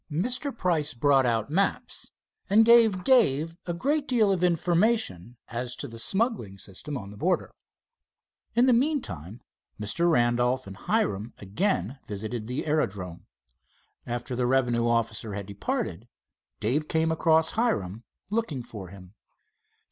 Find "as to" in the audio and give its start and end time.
5.47-5.87